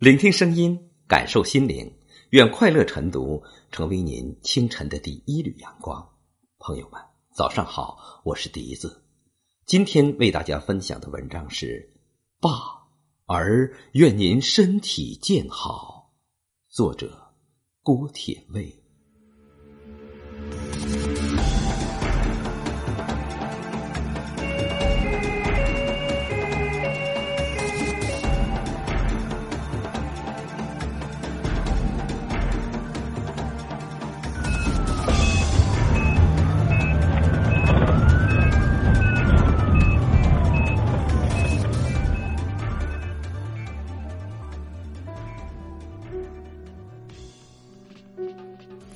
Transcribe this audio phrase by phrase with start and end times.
[0.00, 1.94] 聆听声音，感受心灵，
[2.30, 6.08] 愿快乐晨读成为您清晨的第一缕阳光。
[6.58, 6.98] 朋友们，
[7.34, 9.04] 早上好，我是笛子。
[9.66, 11.66] 今天为大家分享的文章是
[12.40, 12.50] 《爸
[13.26, 16.14] 儿愿您身体健好》，
[16.74, 17.34] 作者
[17.82, 18.79] 郭铁卫。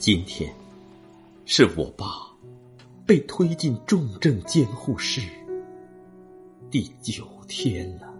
[0.05, 0.53] 今天
[1.47, 2.05] 是我爸
[3.07, 5.23] 被推进重症监护室
[6.71, 8.13] 第九天了。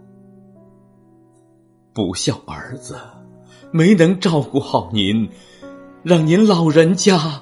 [1.93, 2.99] 不孝儿子
[3.69, 5.29] 没能照顾好您，
[6.01, 7.39] 让您老人家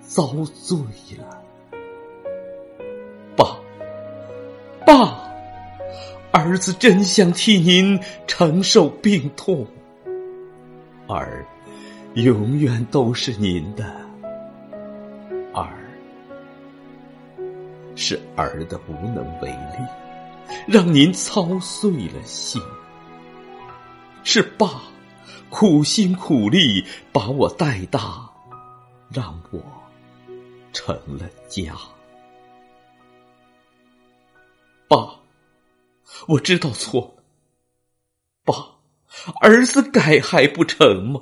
[0.00, 0.76] 遭罪
[1.16, 1.40] 了。
[3.36, 3.56] 爸，
[4.84, 5.32] 爸，
[6.32, 9.64] 儿子真想替您承受病痛，
[11.06, 11.46] 儿。
[12.14, 13.84] 永远都是您的
[15.54, 15.78] 儿，
[17.94, 19.78] 是儿的无能为力，
[20.66, 22.60] 让您操碎了心；
[24.24, 24.82] 是爸
[25.50, 28.28] 苦心苦力把我带大，
[29.08, 29.62] 让我
[30.72, 31.72] 成了家。
[34.88, 35.14] 爸，
[36.26, 37.22] 我知道错了，
[38.44, 38.54] 爸，
[39.40, 41.20] 儿子改还不成吗？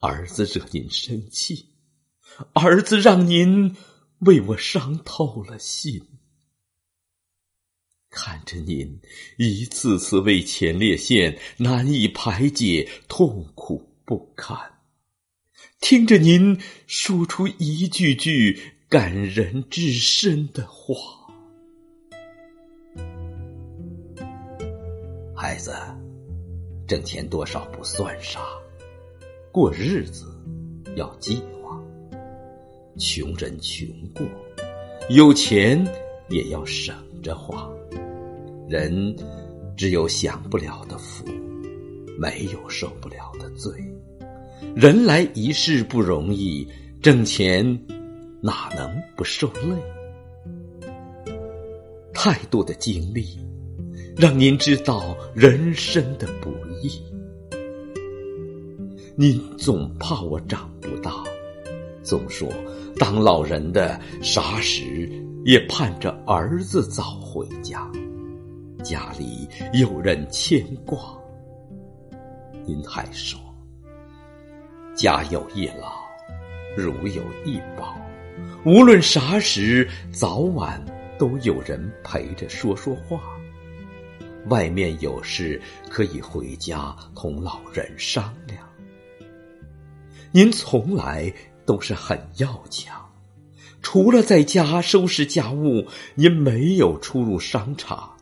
[0.00, 1.66] 儿子惹您生气，
[2.54, 3.76] 儿子让您
[4.20, 6.00] 为我伤透了心。
[8.08, 8.98] 看着您
[9.36, 14.56] 一次次为前列腺难以排解，痛苦不堪；
[15.82, 18.58] 听着您说出一句句
[18.88, 20.96] 感人至深的话，
[25.36, 25.76] 孩子，
[26.88, 28.40] 挣钱多少不算啥。
[29.52, 30.26] 过日子
[30.94, 31.76] 要计划，
[32.96, 33.84] 穷人穷
[34.14, 34.24] 过，
[35.08, 35.84] 有钱
[36.28, 37.68] 也要省着花。
[38.68, 39.16] 人
[39.76, 41.24] 只有享不了的福，
[42.16, 43.72] 没有受不了的罪。
[44.76, 46.64] 人来一世不容易，
[47.02, 47.66] 挣钱
[48.40, 50.92] 哪能不受累？
[52.14, 53.36] 太多的经历，
[54.16, 57.02] 让您知道人生的不易。
[59.20, 61.12] 您总怕我长不大，
[62.02, 62.50] 总说
[62.98, 65.12] 当老人的啥时
[65.44, 67.86] 也盼着儿子早回家，
[68.82, 70.98] 家里有人牵挂。
[72.64, 73.38] 您还说
[74.94, 76.00] 家有一老，
[76.74, 77.94] 如有一宝，
[78.64, 80.82] 无论啥时，早晚
[81.18, 83.20] 都有人陪着说说话。
[84.46, 85.60] 外面有事
[85.90, 88.69] 可以回家同老人商量。
[90.32, 91.32] 您从来
[91.66, 93.10] 都是很要强，
[93.82, 98.16] 除了在家收拾家务，您没有出入商场，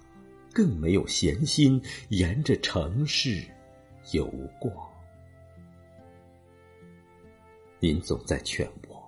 [0.52, 3.44] 更没有闲心沿着城市
[4.12, 4.26] 游
[4.58, 4.74] 逛。
[7.78, 9.06] 您总在劝我，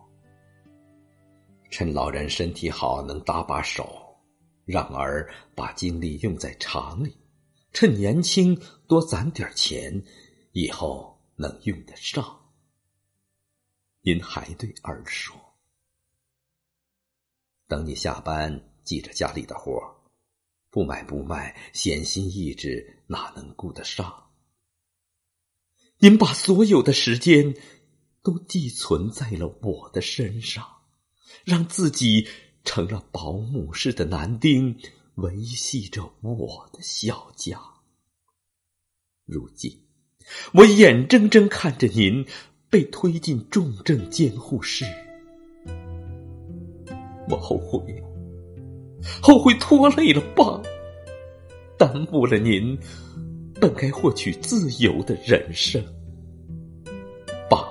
[1.71, 4.15] 趁老人身体好，能搭把手，
[4.67, 7.17] 让儿把精力用在厂里，
[7.73, 10.03] 趁年轻多攒点钱，
[10.53, 12.40] 以后能用得上。
[14.03, 15.37] 您还对儿说
[17.69, 19.73] ：“等你下班，记着家里的活
[20.71, 24.31] 不买不卖，闲心意志哪能顾得上？
[25.99, 27.55] 您把所有的时间
[28.23, 30.67] 都寄存在了我的身上，
[31.45, 32.27] 让自己
[32.65, 34.81] 成了保姆似的男丁，
[35.17, 37.61] 维系着我的小家。
[39.27, 39.87] 如今，
[40.55, 42.27] 我眼睁睁看着您。”
[42.71, 44.85] 被推进重症监护室，
[47.29, 48.09] 我后悔了，
[49.21, 50.63] 后悔拖累了爸，
[51.77, 52.79] 耽误了您
[53.61, 55.83] 本该获取自由的人生。
[57.51, 57.69] 爸，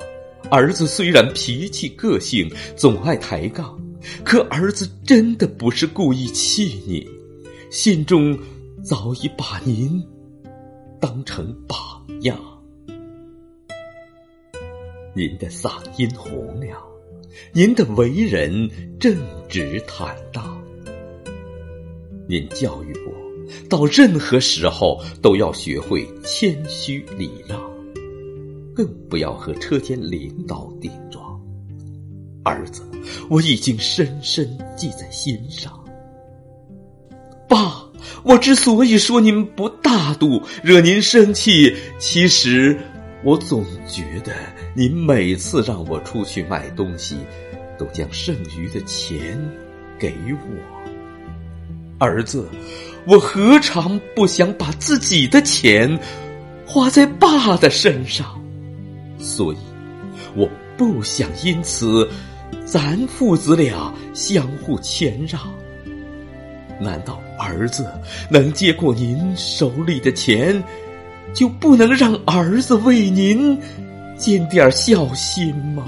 [0.51, 3.79] 儿子虽然脾气个性，总爱抬杠，
[4.25, 7.09] 可儿子真的不是故意气你，
[7.71, 8.37] 心中
[8.83, 10.05] 早已把您
[10.99, 11.77] 当成榜
[12.23, 12.37] 样。
[15.19, 16.81] 您的嗓音洪亮，
[17.51, 19.17] 您的为人正
[19.49, 20.63] 直坦荡。
[22.25, 23.13] 您教育我
[23.67, 27.59] 到任何时候都要学会谦虚礼让，
[28.73, 31.37] 更不要和车间领导顶撞。
[32.45, 32.81] 儿子，
[33.29, 35.83] 我已经深深记在心上。
[37.49, 37.83] 爸，
[38.23, 42.79] 我之所以说您不大度，惹您生气，其实
[43.23, 44.33] 我总觉得
[44.73, 47.17] 您每次让我出去买东西，
[47.77, 49.37] 都将剩余的钱
[49.97, 50.79] 给我。
[51.97, 52.47] 儿子，
[53.05, 55.99] 我何尝不想把自己的钱
[56.65, 58.39] 花在爸的身上？
[59.19, 59.57] 所以，
[60.33, 62.09] 我不想因此
[62.65, 65.41] 咱父子俩相互谦让。
[66.79, 67.85] 难道儿子
[68.29, 70.63] 能接过您手里的钱，
[71.33, 73.57] 就不能让儿子为您
[74.17, 75.85] 尽点孝心吗？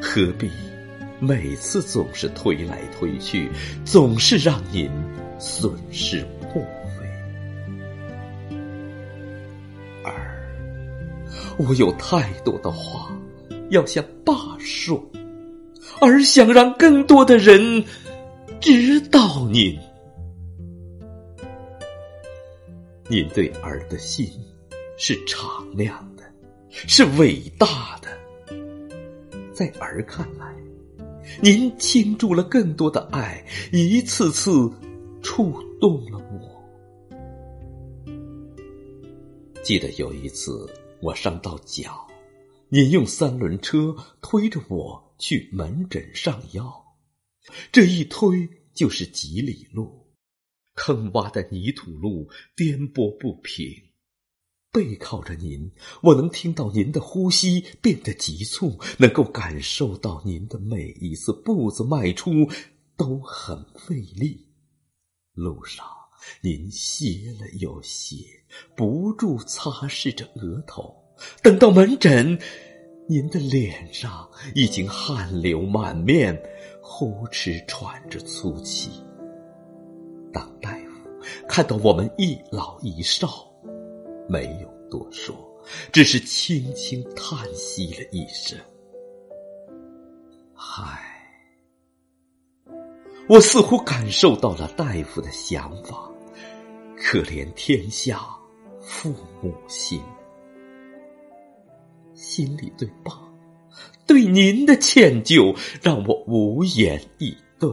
[0.00, 0.50] 何必？
[1.20, 3.48] 每次总是推来推去，
[3.84, 4.90] 总是让您
[5.38, 8.56] 损失破费。
[10.04, 10.44] 儿，
[11.58, 13.16] 我有太多的话
[13.70, 15.00] 要向爸说，
[16.00, 17.84] 儿想让更多的人
[18.60, 19.78] 知道您。
[23.08, 24.30] 您对儿的心
[24.96, 26.22] 是敞亮的，
[26.70, 28.08] 是伟大的，
[29.52, 30.52] 在儿看来。
[31.40, 34.70] 您倾注了更多的爱，一次次
[35.22, 36.62] 触动了我。
[39.62, 40.68] 记得有一次
[41.00, 42.06] 我伤到脚，
[42.68, 46.84] 您用三轮车推着我去门诊上药，
[47.70, 50.01] 这一推就是几里路，
[50.74, 53.66] 坑洼的泥土路颠簸不平。
[54.70, 55.70] 背靠着您，
[56.02, 62.30] 我能听到您的呼吸变得急促，能够感受到您的每一次步子迈出
[62.96, 64.48] 都很费力。
[65.34, 65.84] 路上
[66.40, 68.16] 您歇了又歇，
[68.74, 70.94] 不住擦拭着额头。
[71.42, 72.38] 等到门诊，
[73.08, 76.34] 您的脸上已经汗流满面，
[76.80, 78.90] 呼哧喘着粗气。
[80.32, 83.48] 当大夫看到我们一老一少。
[84.28, 85.34] 没有多说，
[85.92, 88.58] 只是轻轻叹息了一声。
[90.54, 91.02] 唉，
[93.28, 96.08] 我似乎感受到了大夫的想法。
[96.96, 98.20] 可怜天下
[98.80, 99.12] 父
[99.42, 100.00] 母心，
[102.14, 103.12] 心里对爸、
[104.06, 107.68] 对您的歉疚，让我无言以对。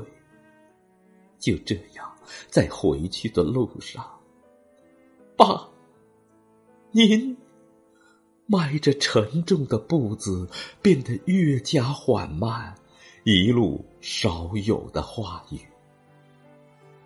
[1.37, 2.08] 就这样，
[2.49, 4.05] 在回去的路上，
[5.35, 5.67] 爸。
[6.91, 7.37] 您
[8.47, 10.49] 迈着沉重的步子，
[10.81, 12.73] 变得越加缓慢，
[13.23, 15.59] 一路少有的话语。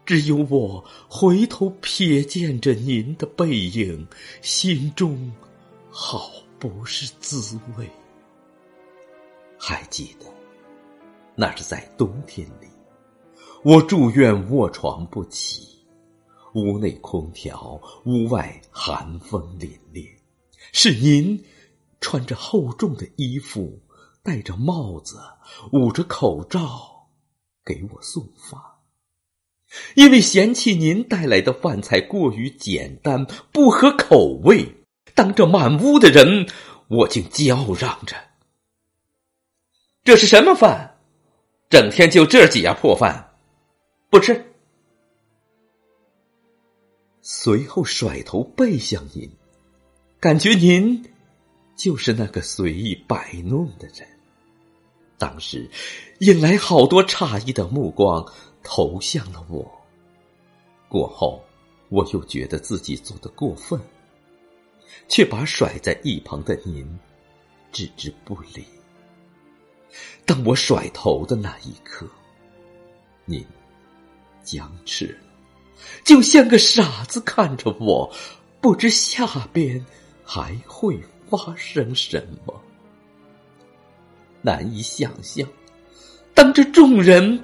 [0.05, 4.07] 只有我回头瞥见着您的背影，
[4.41, 5.31] 心中
[5.89, 7.89] 好不是滋味。
[9.57, 10.25] 还记得，
[11.35, 12.67] 那是在冬天里，
[13.65, 15.69] 我住院卧床不起。
[16.53, 20.05] 屋内空调，屋外寒风凛冽。
[20.73, 21.41] 是您
[22.01, 23.81] 穿着厚重的衣服，
[24.21, 25.17] 戴着帽子，
[25.71, 27.07] 捂着口罩
[27.63, 28.59] 给我送饭。
[29.95, 34.83] 因为嫌弃您带来的饭菜过于简单，不合口味，
[35.15, 36.49] 当着满屋的人，
[36.89, 38.17] 我竟叫嚷着
[40.03, 40.97] ：“这是什么饭？
[41.69, 43.32] 整天就这几样破饭，
[44.13, 44.45] 不吃。”
[47.23, 49.27] 随后甩头背向您，
[50.19, 51.03] 感觉您
[51.75, 54.07] 就是那个随意摆弄的人。
[55.17, 55.67] 当时
[56.19, 59.81] 引来好多诧异的目光投向了我。
[60.87, 61.43] 过后，
[61.89, 63.79] 我又觉得自己做的过分，
[65.07, 66.87] 却把甩在一旁的您
[67.71, 68.63] 置之不理。
[70.23, 72.07] 当我甩头的那一刻，
[73.25, 73.43] 您
[74.43, 75.17] 僵持。
[76.03, 78.11] 就像个傻子看着我，
[78.61, 79.83] 不知下边
[80.23, 82.61] 还会发生什么。
[84.41, 85.47] 难以想象，
[86.33, 87.39] 当着众人，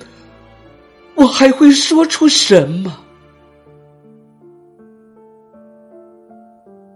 [1.15, 3.05] 我还会说出什么？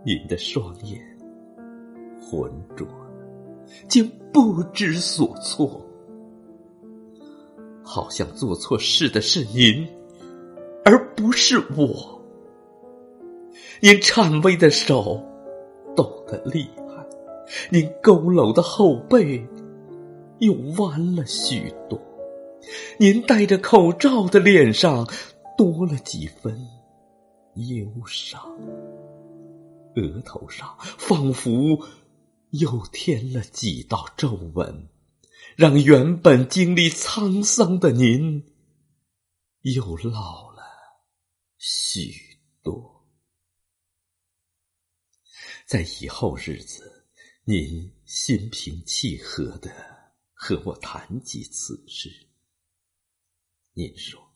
[0.06, 1.02] 您的双眼
[2.20, 2.86] 浑浊，
[3.88, 5.86] 竟不知所措，
[7.84, 9.88] 好像做错事的是您。
[10.86, 12.22] 而不是我，
[13.80, 15.24] 您颤巍的手
[15.96, 17.06] 抖得厉害，
[17.70, 19.48] 您佝偻的后背
[20.40, 21.98] 又弯了许多，
[22.98, 25.08] 您戴着口罩的脸上
[25.58, 26.54] 多了几分
[27.54, 28.42] 忧伤，
[29.96, 31.80] 额头上仿佛
[32.50, 34.90] 又添了几道皱纹，
[35.56, 38.44] 让原本经历沧桑的您
[39.62, 40.64] 又老了
[41.58, 43.08] 许多。
[45.66, 47.08] 在以后日子，
[47.44, 49.72] 您心平气和的
[50.34, 52.10] 和我谈及此事。
[53.74, 54.36] 您说，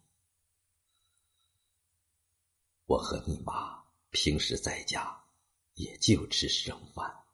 [2.85, 5.25] 我和你妈平时在家
[5.73, 7.26] 也就吃剩饭，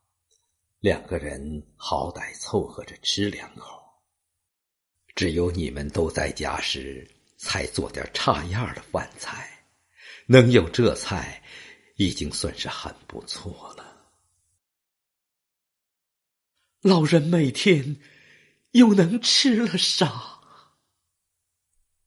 [0.84, 3.82] 两个人好歹凑合着吃两口。
[5.16, 9.64] 只有你们都在家时，才做点差样的饭菜，
[10.26, 11.42] 能有这菜，
[11.96, 14.12] 已经算是很不错了。
[16.82, 17.96] 老人每天
[18.72, 20.42] 又能吃了啥？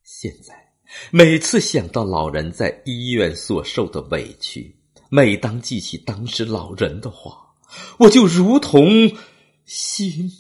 [0.03, 0.75] 现在，
[1.11, 4.79] 每次想到老人在医院所受的委屈，
[5.09, 7.46] 每当记起当时老人的话，
[7.99, 9.17] 我就如同
[9.65, 10.31] 心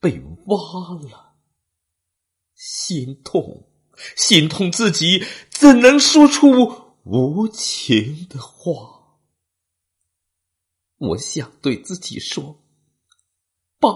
[0.00, 0.58] 被挖
[0.94, 1.34] 了，
[2.54, 3.68] 心痛，
[4.16, 9.00] 心痛自己怎能说出无情的话？
[10.98, 12.62] 我想对自己说
[13.80, 13.88] ：“爸，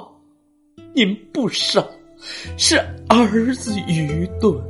[0.95, 1.87] 您不傻，
[2.57, 2.77] 是
[3.09, 4.63] 儿子愚钝。”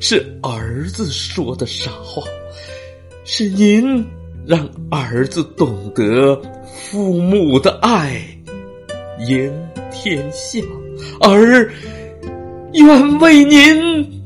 [0.00, 2.22] 是儿子说的傻话，
[3.26, 4.02] 是您
[4.46, 6.34] 让儿子懂得
[6.76, 8.22] 父母的爱，
[9.26, 9.52] 赢
[9.90, 10.60] 天下，
[11.20, 11.70] 儿
[12.74, 14.22] 愿为您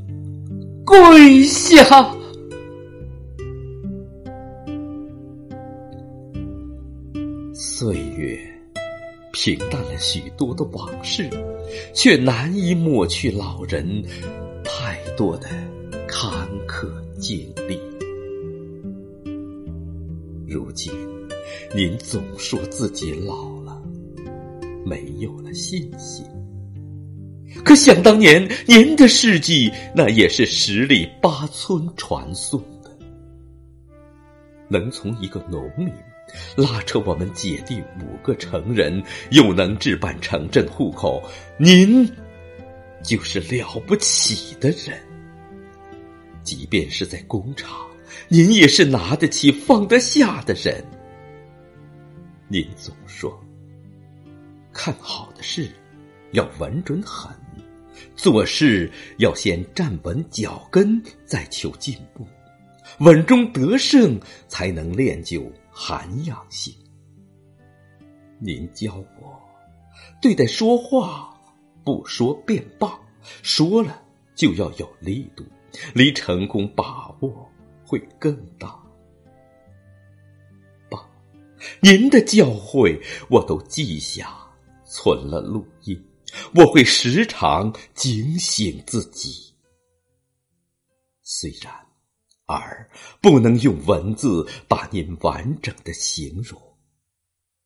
[0.85, 2.15] 跪下。
[7.55, 8.39] 岁月
[9.33, 11.31] 平淡了许多的往事，
[11.95, 14.03] 却难以抹去老人。
[14.63, 15.49] 太多的
[16.07, 16.31] 坎
[16.67, 16.87] 坷
[17.19, 17.79] 经历，
[20.47, 20.93] 如今
[21.73, 23.81] 您总说自己老了，
[24.85, 26.27] 没有了信心。
[27.65, 32.91] 可想当年，您的事迹那也是十里八村传颂的，
[34.69, 35.89] 能从一个农民
[36.57, 39.01] 拉扯我们姐弟五个成人，
[39.31, 41.23] 又能置办城镇户口，
[41.57, 42.11] 您。
[43.03, 45.01] 就是了不起的人，
[46.43, 47.71] 即便是在工厂，
[48.29, 50.85] 您也是拿得起放得下的人。
[52.53, 53.41] 您总说，
[54.73, 55.71] 看好的事
[56.33, 57.33] 要稳准狠，
[58.17, 62.27] 做事要先站稳脚跟，再求进步，
[62.99, 66.75] 稳中得胜才能练就涵养性。
[68.41, 69.41] 您教我
[70.21, 71.29] 对待说话。
[71.83, 73.01] 不说便罢，
[73.43, 74.03] 说了
[74.35, 75.43] 就要有力度，
[75.95, 77.51] 离成功把握
[77.87, 78.79] 会更大。
[81.81, 84.37] 您的教诲我都记下，
[84.87, 86.03] 存了录音，
[86.55, 89.53] 我会时常警醒自己。
[91.23, 91.73] 虽然
[92.47, 92.91] 儿
[93.21, 96.61] 不能用文字把您完整的形容。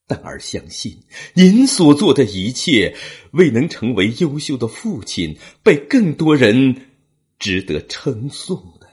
[0.06, 2.94] 但儿相信，您所做的一切，
[3.32, 6.90] 未能成为优秀的父亲，被更多人
[7.38, 8.83] 值得称颂的。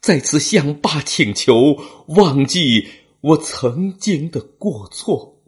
[0.00, 1.76] 再次向爸请求，
[2.08, 2.88] 忘记
[3.20, 5.42] 我曾经的过错。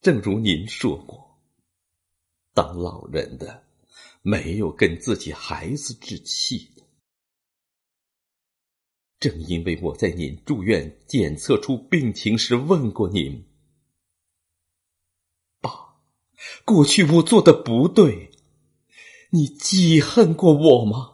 [0.00, 1.38] 正如您说过，
[2.54, 3.64] 当老人的
[4.22, 6.70] 没有跟自己孩子置气。
[9.20, 13.46] 正因为我在您住院检测出病情时问过您，
[15.60, 15.96] 爸，
[16.64, 18.30] 过去我做的不对，
[19.30, 21.13] 你记恨过我吗？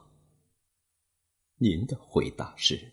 [1.63, 2.91] 您的回答是：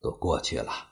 [0.00, 0.90] 都过去了。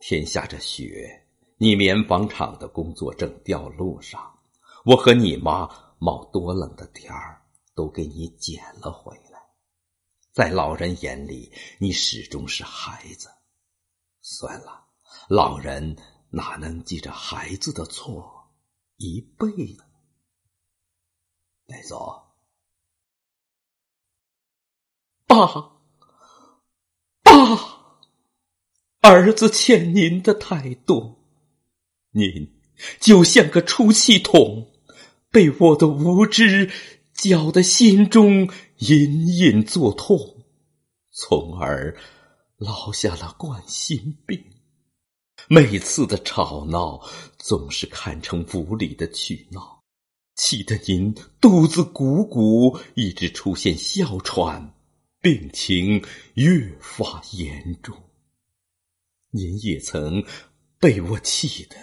[0.00, 4.38] 天下着雪，你棉纺厂的工作正掉路上，
[4.84, 5.66] 我和你妈
[5.98, 7.42] 冒多冷的天儿
[7.74, 9.40] 都给你捡了回来。
[10.30, 13.30] 在老人眼里，你始终是孩子。
[14.20, 14.88] 算了，
[15.26, 15.96] 老人
[16.28, 18.52] 哪能记着孩子的错
[18.96, 19.82] 一辈子？
[21.66, 22.33] 带走，
[25.34, 25.72] 爸，
[27.24, 27.58] 爸，
[29.00, 31.18] 儿子欠您的太多，
[32.12, 32.52] 您
[33.00, 34.70] 就像个出气筒，
[35.30, 36.70] 被我的无知。
[37.14, 40.18] 搅得心中隐隐作痛，
[41.12, 41.96] 从而
[42.56, 44.44] 落下了冠心病。
[45.46, 47.00] 每次的吵闹，
[47.38, 49.80] 总是看成无理的取闹。
[50.34, 54.73] 气得您肚子鼓鼓，一直出现哮喘，
[55.24, 56.04] 病情
[56.34, 57.96] 越发严重。
[59.30, 60.22] 您也曾
[60.78, 61.76] 被我气得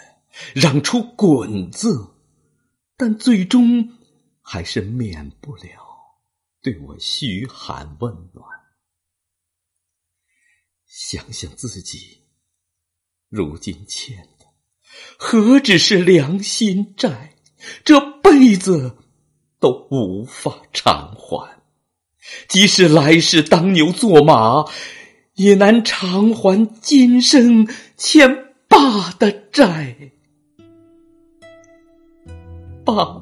[0.54, 2.14] 嚷出“滚”字，
[2.96, 3.98] 但最终
[4.44, 5.72] 还是免不了
[6.62, 8.48] 对我嘘寒问暖。
[10.86, 12.22] 想想自己
[13.28, 14.46] 如今欠的，
[15.18, 17.36] 何止是良心债，
[17.84, 18.98] 这辈子
[19.60, 21.60] 都无法偿还。
[22.48, 24.66] 即使来世当牛做马。
[25.36, 28.30] 也难偿还今生欠
[28.68, 29.96] 爸的债。
[32.84, 33.22] 爸，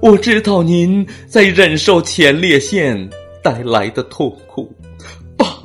[0.00, 3.10] 我知道您在忍受前列腺
[3.42, 4.72] 带来的痛苦。
[5.36, 5.58] 爸，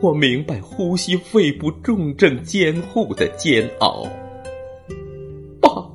[0.00, 4.06] 我明白呼吸肺部重症监护的煎熬。
[5.60, 5.90] 爸，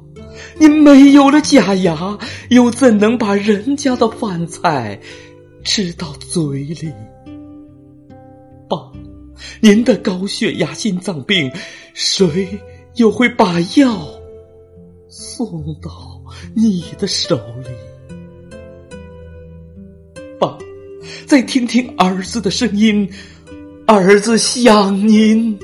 [0.58, 2.18] 您没有了假牙，
[2.50, 5.00] 又怎能把人家的饭菜
[5.66, 6.94] 吃到嘴里？
[8.70, 8.92] 爸，
[9.60, 11.52] 您的高血压、心脏病，
[11.96, 12.48] 谁
[12.96, 14.08] 又会把药
[15.10, 16.22] 送到
[16.56, 18.16] 你的手里？
[20.40, 20.56] 爸，
[21.26, 23.10] 再听听儿子的声音，
[23.88, 25.58] 儿子想您，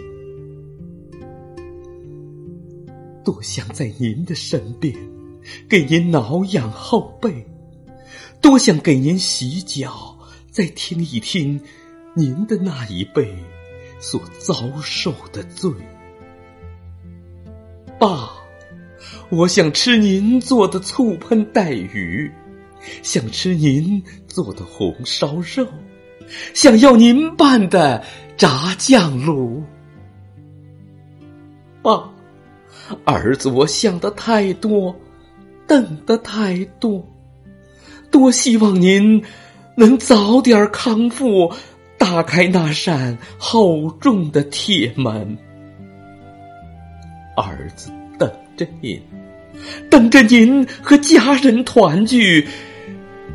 [3.24, 4.94] 多想在您的身边，
[5.70, 7.46] 给您挠痒后背，
[8.42, 10.18] 多想给您洗脚，
[10.50, 11.62] 再听一听。
[12.14, 13.34] 您的那一辈
[14.02, 15.72] 所遭受的罪，
[17.98, 18.30] 爸，
[19.30, 22.30] 我想吃您做的醋喷带鱼，
[23.02, 25.66] 想吃您做的红烧肉，
[26.54, 28.04] 想要您拌的
[28.36, 29.64] 炸酱卤。
[31.82, 32.12] 爸，
[33.06, 34.94] 儿子，我想的太多，
[35.66, 37.02] 等的太多，
[38.12, 39.24] 多希望您
[39.76, 41.52] 能早点康复。
[41.98, 45.38] 打开那扇厚重的铁门，
[47.38, 49.00] 儿子等着您，
[49.88, 52.48] 等着您和家人团聚，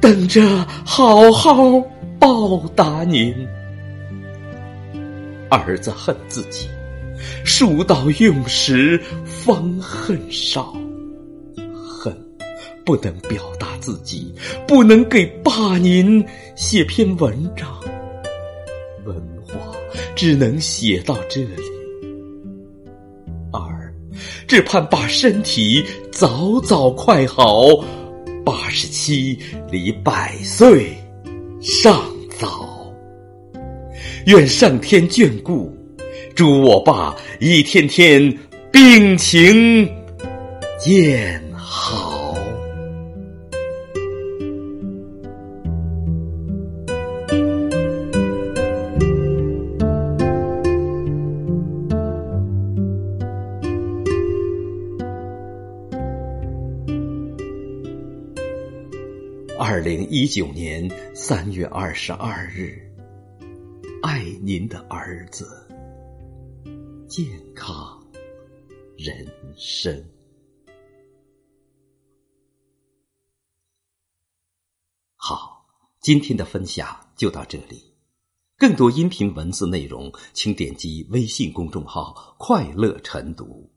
[0.00, 1.80] 等着好好
[2.18, 3.32] 报答您。
[5.48, 6.66] 儿子恨自己，
[7.44, 10.76] 书到用时方恨少，
[12.86, 14.32] 不能表达自己，
[14.66, 17.68] 不能给爸您写篇文章。
[19.04, 19.58] 文化
[20.14, 21.62] 只能写到这里，
[23.52, 23.60] 二
[24.46, 27.64] 只盼把身体早早快好，
[28.44, 29.36] 八十七
[29.68, 30.96] 离百岁
[31.60, 32.00] 尚
[32.38, 32.94] 早。
[34.26, 35.76] 愿上天眷顾，
[36.36, 38.32] 祝我爸一天天
[38.70, 39.88] 病情
[40.78, 41.42] 渐
[59.58, 62.78] 二零一九年三月二十二日，
[64.02, 65.66] 爱您的儿子，
[67.08, 67.98] 健康
[68.98, 70.04] 人生。
[75.16, 75.66] 好，
[76.00, 77.94] 今天的分享就到这里。
[78.58, 83.72] 更多音频文字内容，请点击微信公众号“快乐晨读”。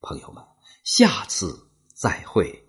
[0.00, 0.44] 朋友们，
[0.84, 2.65] 下次再会。